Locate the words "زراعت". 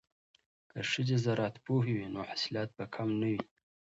1.25-1.55